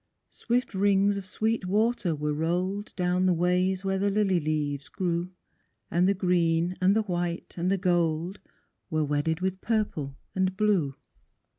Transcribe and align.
Swift 0.31 0.73
rings 0.73 1.15
of 1.15 1.27
sweet 1.27 1.67
water 1.67 2.15
were 2.15 2.33
rolled 2.33 2.91
Down 2.95 3.27
the 3.27 3.35
ways 3.35 3.85
where 3.85 3.99
the 3.99 4.09
lily 4.09 4.39
leaves 4.39 4.89
grew, 4.89 5.29
And 5.91 6.09
the 6.09 6.15
green, 6.15 6.73
and 6.81 6.95
the 6.95 7.03
white, 7.03 7.53
and 7.55 7.69
the 7.69 7.77
gold, 7.77 8.39
Were 8.89 9.05
wedded 9.05 9.41
with 9.41 9.61
purple 9.61 10.17
and 10.33 10.57
blue. 10.57 10.95